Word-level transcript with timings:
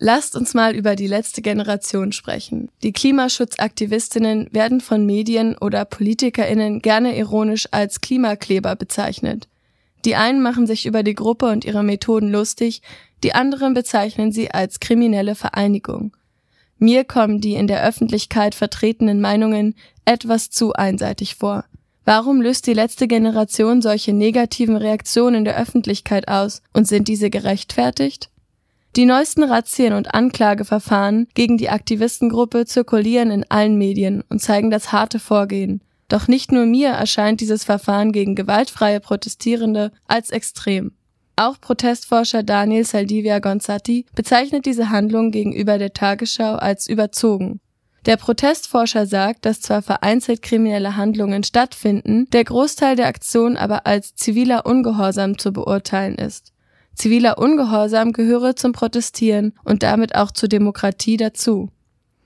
Lasst 0.00 0.36
uns 0.36 0.54
mal 0.54 0.76
über 0.76 0.94
die 0.94 1.08
letzte 1.08 1.42
Generation 1.42 2.12
sprechen. 2.12 2.70
Die 2.84 2.92
Klimaschutzaktivistinnen 2.92 4.48
werden 4.52 4.80
von 4.80 5.04
Medien 5.04 5.56
oder 5.58 5.84
Politikerinnen 5.84 6.80
gerne 6.80 7.16
ironisch 7.18 7.66
als 7.72 8.00
Klimakleber 8.00 8.76
bezeichnet. 8.76 9.48
Die 10.04 10.14
einen 10.14 10.40
machen 10.40 10.68
sich 10.68 10.86
über 10.86 11.02
die 11.02 11.16
Gruppe 11.16 11.46
und 11.46 11.64
ihre 11.64 11.82
Methoden 11.82 12.30
lustig, 12.30 12.80
die 13.24 13.34
anderen 13.34 13.74
bezeichnen 13.74 14.30
sie 14.30 14.52
als 14.52 14.78
kriminelle 14.78 15.34
Vereinigung. 15.34 16.16
Mir 16.78 17.02
kommen 17.02 17.40
die 17.40 17.54
in 17.54 17.66
der 17.66 17.84
Öffentlichkeit 17.84 18.54
vertretenen 18.54 19.20
Meinungen 19.20 19.74
etwas 20.04 20.50
zu 20.50 20.74
einseitig 20.74 21.34
vor. 21.34 21.64
Warum 22.04 22.40
löst 22.40 22.68
die 22.68 22.72
letzte 22.72 23.08
Generation 23.08 23.82
solche 23.82 24.12
negativen 24.12 24.76
Reaktionen 24.76 25.36
in 25.36 25.44
der 25.44 25.58
Öffentlichkeit 25.58 26.28
aus 26.28 26.62
und 26.72 26.86
sind 26.86 27.08
diese 27.08 27.30
gerechtfertigt? 27.30 28.30
Die 28.98 29.06
neuesten 29.06 29.44
Razzien 29.44 29.92
und 29.92 30.12
Anklageverfahren 30.12 31.28
gegen 31.34 31.56
die 31.56 31.68
Aktivistengruppe 31.68 32.66
zirkulieren 32.66 33.30
in 33.30 33.48
allen 33.48 33.78
Medien 33.78 34.24
und 34.28 34.42
zeigen 34.42 34.70
das 34.70 34.90
harte 34.90 35.20
Vorgehen. 35.20 35.82
Doch 36.08 36.26
nicht 36.26 36.50
nur 36.50 36.66
mir 36.66 36.88
erscheint 36.88 37.40
dieses 37.40 37.62
Verfahren 37.62 38.10
gegen 38.10 38.34
gewaltfreie 38.34 38.98
Protestierende 38.98 39.92
als 40.08 40.30
extrem. 40.30 40.96
Auch 41.36 41.60
Protestforscher 41.60 42.42
Daniel 42.42 42.84
Saldivia 42.84 43.38
Gonzatti 43.38 44.04
bezeichnet 44.16 44.66
diese 44.66 44.90
Handlung 44.90 45.30
gegenüber 45.30 45.78
der 45.78 45.92
Tagesschau 45.92 46.54
als 46.54 46.88
überzogen. 46.88 47.60
Der 48.04 48.16
Protestforscher 48.16 49.06
sagt, 49.06 49.46
dass 49.46 49.60
zwar 49.60 49.82
vereinzelt 49.82 50.42
kriminelle 50.42 50.96
Handlungen 50.96 51.44
stattfinden, 51.44 52.28
der 52.30 52.42
Großteil 52.42 52.96
der 52.96 53.06
Aktion 53.06 53.56
aber 53.56 53.86
als 53.86 54.16
ziviler 54.16 54.66
Ungehorsam 54.66 55.38
zu 55.38 55.52
beurteilen 55.52 56.16
ist. 56.16 56.52
Ziviler 56.98 57.38
Ungehorsam 57.38 58.12
gehöre 58.12 58.56
zum 58.56 58.72
Protestieren 58.72 59.54
und 59.62 59.84
damit 59.84 60.16
auch 60.16 60.32
zur 60.32 60.48
Demokratie 60.48 61.16
dazu. 61.16 61.70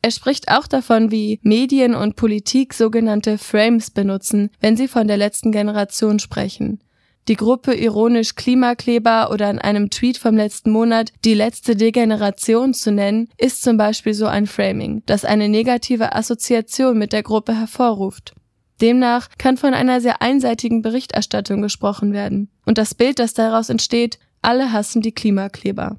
Er 0.00 0.10
spricht 0.10 0.48
auch 0.50 0.66
davon, 0.66 1.10
wie 1.10 1.38
Medien 1.42 1.94
und 1.94 2.16
Politik 2.16 2.72
sogenannte 2.72 3.36
Frames 3.36 3.90
benutzen, 3.90 4.50
wenn 4.60 4.78
sie 4.78 4.88
von 4.88 5.06
der 5.06 5.18
letzten 5.18 5.52
Generation 5.52 6.18
sprechen. 6.18 6.80
Die 7.28 7.36
Gruppe 7.36 7.74
ironisch 7.74 8.34
Klimakleber 8.34 9.30
oder 9.30 9.48
in 9.50 9.58
einem 9.60 9.90
Tweet 9.90 10.16
vom 10.16 10.36
letzten 10.36 10.70
Monat 10.72 11.12
die 11.24 11.34
letzte 11.34 11.76
Degeneration 11.76 12.72
zu 12.72 12.90
nennen, 12.90 13.28
ist 13.36 13.62
zum 13.62 13.76
Beispiel 13.76 14.14
so 14.14 14.26
ein 14.26 14.46
Framing, 14.46 15.02
das 15.04 15.24
eine 15.26 15.50
negative 15.50 16.16
Assoziation 16.16 16.98
mit 16.98 17.12
der 17.12 17.22
Gruppe 17.22 17.54
hervorruft. 17.54 18.34
Demnach 18.80 19.28
kann 19.38 19.56
von 19.56 19.74
einer 19.74 20.00
sehr 20.00 20.22
einseitigen 20.22 20.82
Berichterstattung 20.82 21.62
gesprochen 21.62 22.12
werden. 22.12 22.50
Und 22.66 22.78
das 22.78 22.94
Bild, 22.94 23.20
das 23.20 23.34
daraus 23.34 23.68
entsteht, 23.68 24.18
alle 24.42 24.72
hassen 24.72 25.00
die 25.02 25.12
Klimakleber. 25.12 25.96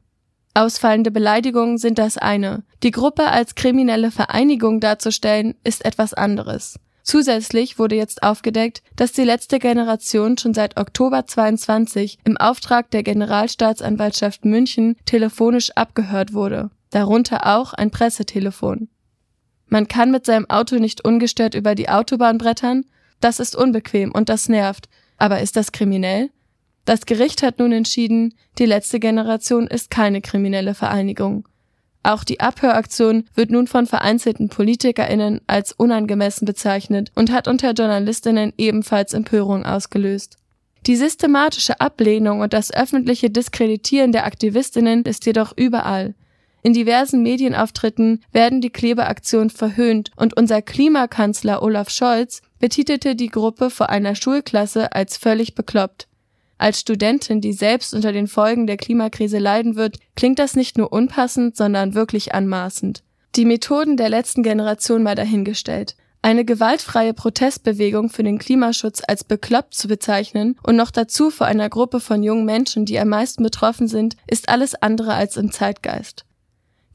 Ausfallende 0.53 1.09
Beleidigungen 1.09 1.77
sind 1.77 1.97
das 1.97 2.17
eine. 2.17 2.63
Die 2.83 2.91
Gruppe 2.91 3.25
als 3.25 3.55
kriminelle 3.55 4.11
Vereinigung 4.11 4.80
darzustellen, 4.80 5.55
ist 5.63 5.83
etwas 5.83 6.13
anderes. 6.13 6.80
Zusätzlich 7.02 7.80
wurde 7.80 7.95
jetzt 7.95 8.23
aufgedeckt, 8.23 8.81
dass 8.95 9.11
die 9.11 9.23
letzte 9.23 9.59
Generation 9.59 10.38
schon 10.38 10.53
seit 10.53 10.77
Oktober 10.77 11.25
22 11.25 12.19
im 12.23 12.38
Auftrag 12.38 12.91
der 12.91 13.03
Generalstaatsanwaltschaft 13.03 14.45
München 14.45 14.95
telefonisch 15.05 15.72
abgehört 15.72 16.33
wurde, 16.33 16.69
darunter 16.91 17.57
auch 17.57 17.73
ein 17.73 17.91
Pressetelefon. 17.91 18.88
Man 19.67 19.88
kann 19.88 20.11
mit 20.11 20.25
seinem 20.25 20.50
Auto 20.50 20.78
nicht 20.78 21.03
ungestört 21.03 21.55
über 21.55 21.75
die 21.75 21.89
Autobahn 21.89 22.38
brettern, 22.38 22.85
das 23.19 23.39
ist 23.39 23.55
unbequem 23.55 24.11
und 24.11 24.30
das 24.30 24.47
nervt, 24.47 24.88
aber 25.17 25.41
ist 25.41 25.55
das 25.55 25.72
kriminell? 25.72 26.30
Das 26.85 27.05
Gericht 27.05 27.43
hat 27.43 27.59
nun 27.59 27.71
entschieden, 27.71 28.33
die 28.59 28.65
letzte 28.65 28.99
Generation 28.99 29.67
ist 29.67 29.89
keine 29.89 30.21
kriminelle 30.21 30.73
Vereinigung. 30.73 31.47
Auch 32.03 32.25
die 32.25 32.41
Abhöraktion 32.41 33.23
wird 33.33 33.49
nun 33.49 33.67
von 33.67 33.87
vereinzelten 33.87 34.49
PolitikerInnen 34.49 35.39
als 35.47 35.71
unangemessen 35.71 36.45
bezeichnet 36.45 37.11
und 37.15 37.31
hat 37.31 37.47
unter 37.47 37.71
JournalistInnen 37.71 38.53
ebenfalls 38.57 39.13
Empörung 39.13 39.65
ausgelöst. 39.65 40.35
Die 40.85 40.97
systematische 40.97 41.79
Ablehnung 41.79 42.41
und 42.41 42.51
das 42.51 42.73
öffentliche 42.73 43.29
Diskreditieren 43.29 44.11
der 44.11 44.25
AktivistInnen 44.25 45.03
ist 45.03 45.25
jedoch 45.25 45.53
überall. 45.55 46.13
In 46.61 46.73
diversen 46.73 47.23
Medienauftritten 47.23 48.22
werden 48.33 48.59
die 48.59 48.69
Klebeaktionen 48.69 49.49
verhöhnt 49.49 50.11
und 50.17 50.35
unser 50.35 50.61
Klimakanzler 50.61 51.61
Olaf 51.61 51.89
Scholz 51.89 52.41
betitelte 52.59 53.16
die 53.16 53.27
Gruppe 53.27 53.69
vor 53.69 53.89
einer 53.89 54.16
Schulklasse 54.16 54.91
als 54.93 55.16
völlig 55.16 55.55
bekloppt. 55.55 56.07
Als 56.63 56.79
Studentin, 56.79 57.41
die 57.41 57.51
selbst 57.51 57.94
unter 57.94 58.13
den 58.13 58.25
Folgen 58.25 58.68
der 58.68 58.78
Klimakrise 58.78 59.38
leiden 59.38 59.75
wird, 59.75 59.97
klingt 60.16 60.40
das 60.40 60.56
nicht 60.56 60.78
nur 60.78 60.94
unpassend, 60.94 61.57
sondern 61.57 61.94
wirklich 61.94 62.34
anmaßend. 62.34 63.03
Die 63.35 63.44
Methoden 63.44 63.97
der 63.97 64.07
letzten 64.07 64.44
Generation 64.44 65.03
mal 65.03 65.16
dahingestellt. 65.16 65.97
Eine 66.22 66.46
gewaltfreie 66.46 67.13
Protestbewegung 67.13 68.09
für 68.09 68.23
den 68.23 68.40
Klimaschutz 68.40 69.02
als 69.06 69.25
bekloppt 69.25 69.73
zu 69.73 69.90
bezeichnen 69.90 70.57
und 70.63 70.78
noch 70.78 70.91
dazu 70.91 71.31
vor 71.31 71.47
einer 71.47 71.68
Gruppe 71.68 72.00
von 72.00 72.23
jungen 72.23 72.46
Menschen, 72.46 72.85
die 72.85 72.97
am 72.97 73.09
meisten 73.09 73.44
betroffen 73.44 73.90
sind, 73.90 74.16
ist 74.25 74.47
alles 74.47 74.73
andere 74.73 75.16
als 75.16 75.35
im 75.35 75.52
Zeitgeist. 75.52 76.23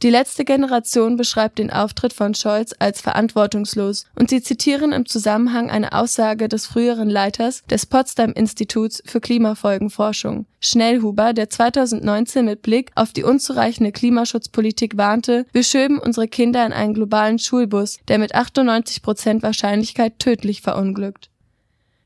Die 0.02 0.10
letzte 0.10 0.44
Generation 0.44 1.16
beschreibt 1.16 1.58
den 1.58 1.72
Auftritt 1.72 2.12
von 2.12 2.32
Scholz 2.32 2.72
als 2.78 3.00
verantwortungslos 3.00 4.04
und 4.14 4.30
sie 4.30 4.40
zitieren 4.40 4.92
im 4.92 5.06
Zusammenhang 5.06 5.70
eine 5.70 5.92
Aussage 5.92 6.48
des 6.48 6.66
früheren 6.66 7.10
Leiters 7.10 7.64
des 7.68 7.84
Potsdam 7.84 8.32
Instituts 8.32 9.02
für 9.04 9.20
Klimafolgenforschung, 9.20 10.46
Schnellhuber, 10.60 11.32
der 11.32 11.50
2019 11.50 12.44
mit 12.44 12.62
Blick 12.62 12.92
auf 12.94 13.12
die 13.12 13.24
unzureichende 13.24 13.90
Klimaschutzpolitik 13.90 14.96
warnte, 14.96 15.46
wir 15.52 15.64
schöben 15.64 15.98
unsere 15.98 16.28
Kinder 16.28 16.64
in 16.64 16.72
einen 16.72 16.94
globalen 16.94 17.40
Schulbus, 17.40 17.98
der 18.06 18.18
mit 18.18 18.36
98 18.36 19.02
Prozent 19.02 19.42
Wahrscheinlichkeit 19.42 20.20
tödlich 20.20 20.62
verunglückt. 20.62 21.28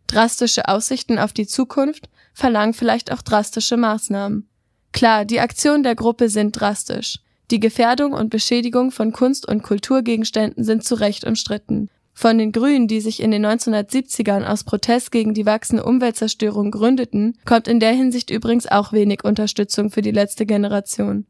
Drastische 0.06 0.66
Aussichten 0.69 1.19
auf 1.19 1.34
die 1.34 1.47
Zukunft 1.47 2.09
verlangen 2.32 2.72
vielleicht 2.72 3.12
auch 3.12 3.20
drastische 3.20 3.76
Maßnahmen. 3.76 4.48
Klar, 4.92 5.26
die 5.26 5.41
Aktionen 5.41 5.82
der 5.82 5.94
Gruppe 5.94 6.30
sind 6.30 6.53
drastisch. 6.53 7.19
Die 7.53 7.61
Gefährdung 7.61 8.15
und 8.15 8.31
Beschädigung 8.31 8.91
von 8.91 9.13
Kunst- 9.13 9.47
und 9.47 9.63
Kulturgegenständen 9.63 10.65
sind 10.65 10.85
zu 10.85 10.95
Recht 10.95 11.27
umstritten. 11.27 11.91
Von 12.15 12.39
den 12.39 12.51
Grünen, 12.51 12.89
die 12.89 13.03
sich 13.03 13.21
in 13.21 13.31
den 13.31 13.45
1970ern 13.45 14.43
aus 14.47 14.65
Protest 14.65 15.13
gegen 15.13 15.35
die 15.35 15.45
wachsende 15.45 15.85
Umweltzerstörung 15.85 16.71
gründeten, 16.71 17.37
kommt 17.45 17.69
in 17.69 17.79
der 17.79 17.93
Hinsicht 17.93 18.31
übrigens 18.31 18.67
auch 18.67 18.95
wenig 18.95 19.23
Unterstützung 19.25 19.91
für 19.91 20.01
die 20.01 20.13
letzte 20.13 20.47
Generation. 20.47 21.27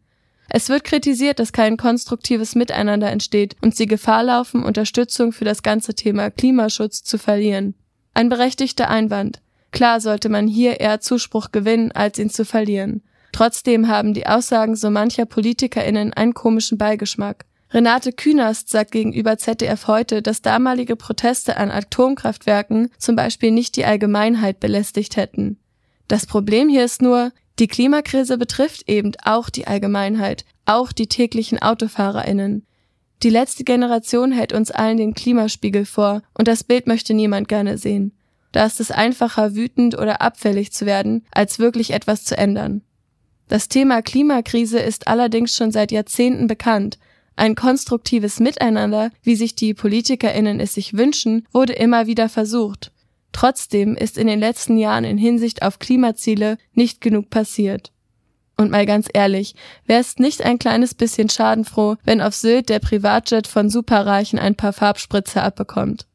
Es 0.48 0.68
wird 0.68 0.84
kritisiert, 0.84 1.40
dass 1.40 1.52
kein 1.52 1.76
konstruktives 1.76 2.54
Miteinander 2.54 3.10
entsteht 3.10 3.56
und 3.60 3.74
sie 3.74 3.86
Gefahr 3.86 4.22
laufen, 4.22 4.62
Unterstützung 4.62 5.32
für 5.32 5.44
das 5.44 5.64
ganze 5.64 5.94
Thema 5.94 6.30
Klimaschutz 6.30 7.02
zu 7.02 7.18
verlieren. 7.18 7.74
Ein 8.14 8.28
berechtigter 8.28 8.88
Einwand. 8.88 9.42
Klar 9.72 10.00
sollte 10.00 10.28
man 10.28 10.46
hier 10.46 10.78
eher 10.78 11.00
Zuspruch 11.00 11.50
gewinnen, 11.50 11.90
als 11.90 12.20
ihn 12.20 12.30
zu 12.30 12.44
verlieren. 12.44 13.02
Trotzdem 13.32 13.88
haben 13.88 14.14
die 14.14 14.26
Aussagen 14.26 14.76
so 14.76 14.90
mancher 14.90 15.24
PolitikerInnen 15.24 16.12
einen 16.12 16.34
komischen 16.34 16.78
Beigeschmack. 16.78 17.46
Renate 17.72 18.12
Künast 18.12 18.68
sagt 18.68 18.92
gegenüber 18.92 19.38
ZDF 19.38 19.86
heute, 19.86 20.20
dass 20.20 20.42
damalige 20.42 20.94
Proteste 20.94 21.56
an 21.56 21.70
Atomkraftwerken 21.70 22.90
zum 22.98 23.16
Beispiel 23.16 23.50
nicht 23.50 23.76
die 23.76 23.86
Allgemeinheit 23.86 24.60
belästigt 24.60 25.16
hätten. 25.16 25.58
Das 26.06 26.26
Problem 26.26 26.68
hier 26.68 26.84
ist 26.84 27.00
nur, 27.00 27.32
die 27.58 27.68
Klimakrise 27.68 28.36
betrifft 28.36 28.88
eben 28.88 29.12
auch 29.24 29.48
die 29.48 29.66
Allgemeinheit, 29.66 30.44
auch 30.66 30.92
die 30.92 31.06
täglichen 31.06 31.60
AutofahrerInnen. 31.62 32.66
Die 33.22 33.30
letzte 33.30 33.64
Generation 33.64 34.32
hält 34.32 34.52
uns 34.52 34.70
allen 34.70 34.98
den 34.98 35.14
Klimaspiegel 35.14 35.86
vor 35.86 36.22
und 36.34 36.48
das 36.48 36.64
Bild 36.64 36.86
möchte 36.86 37.14
niemand 37.14 37.48
gerne 37.48 37.78
sehen. 37.78 38.12
Da 38.50 38.66
ist 38.66 38.80
es 38.80 38.90
einfacher, 38.90 39.54
wütend 39.54 39.96
oder 39.96 40.20
abfällig 40.20 40.72
zu 40.72 40.84
werden, 40.84 41.24
als 41.30 41.58
wirklich 41.58 41.92
etwas 41.92 42.24
zu 42.24 42.36
ändern. 42.36 42.82
Das 43.52 43.68
Thema 43.68 44.00
Klimakrise 44.00 44.78
ist 44.78 45.08
allerdings 45.08 45.54
schon 45.54 45.72
seit 45.72 45.92
Jahrzehnten 45.92 46.46
bekannt. 46.46 46.98
Ein 47.36 47.54
konstruktives 47.54 48.40
Miteinander, 48.40 49.10
wie 49.22 49.36
sich 49.36 49.54
die 49.54 49.74
PolitikerInnen 49.74 50.58
es 50.58 50.72
sich 50.72 50.96
wünschen, 50.96 51.46
wurde 51.52 51.74
immer 51.74 52.06
wieder 52.06 52.30
versucht. 52.30 52.92
Trotzdem 53.30 53.94
ist 53.94 54.16
in 54.16 54.26
den 54.26 54.40
letzten 54.40 54.78
Jahren 54.78 55.04
in 55.04 55.18
Hinsicht 55.18 55.60
auf 55.60 55.78
Klimaziele 55.78 56.56
nicht 56.72 57.02
genug 57.02 57.28
passiert. 57.28 57.92
Und 58.56 58.70
mal 58.70 58.86
ganz 58.86 59.08
ehrlich, 59.12 59.54
wer 59.84 60.02
nicht 60.16 60.40
ein 60.40 60.58
kleines 60.58 60.94
bisschen 60.94 61.28
schadenfroh, 61.28 61.96
wenn 62.04 62.22
auf 62.22 62.34
Sylt 62.34 62.70
der 62.70 62.78
Privatjet 62.78 63.46
von 63.46 63.68
Superreichen 63.68 64.38
ein 64.38 64.54
paar 64.54 64.72
Farbspritzer 64.72 65.42
abbekommt? 65.42 66.06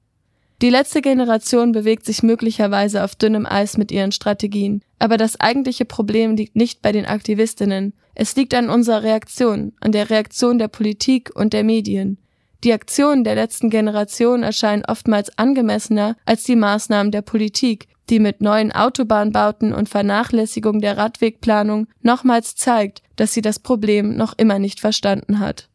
Die 0.62 0.72
letzte 0.72 1.02
Generation 1.02 1.72
bewegt 1.72 2.06
sich 2.06 2.24
möglicherweise 2.24 3.04
auf 3.04 3.16
dünnem 3.16 3.46
Eis 3.46 3.78
mit 3.78 3.92
ihren 3.92 4.12
Strategien. 4.12 4.82
Aber 4.98 5.18
das 5.18 5.40
eigentliche 5.40 5.86
Problem 5.86 6.36
liegt 6.36 6.56
nicht 6.56 6.82
bei 6.82 6.92
den 6.92 7.06
Aktivistinnen. 7.06 7.94
Es 8.16 8.36
liegt 8.36 8.56
an 8.56 8.70
unserer 8.70 9.04
Reaktion, 9.04 9.74
an 9.80 9.92
der 9.92 10.10
Reaktion 10.10 10.58
der 10.58 10.68
Politik 10.68 11.30
und 11.36 11.54
der 11.54 11.64
Medien. 11.64 12.18
Die 12.64 12.74
Aktionen 12.74 13.24
der 13.24 13.36
letzten 13.36 13.70
Generation 13.70 14.42
erscheinen 14.42 14.84
oftmals 14.86 15.38
angemessener 15.38 16.18
als 16.26 16.44
die 16.44 16.56
Maßnahmen 16.56 17.12
der 17.12 17.22
Politik, 17.22 17.88
die 18.10 18.20
mit 18.20 18.42
neuen 18.42 18.72
Autobahnbauten 18.72 19.74
und 19.74 19.90
Vernachlässigung 19.90 20.82
der 20.82 20.98
Radwegplanung 20.98 21.88
nochmals 22.02 22.56
zeigt, 22.56 23.04
dass 23.16 23.34
sie 23.34 23.42
das 23.42 23.60
Problem 23.60 24.16
noch 24.16 24.34
immer 24.38 24.60
nicht 24.60 24.80
verstanden 24.80 25.40
hat. 25.40 25.66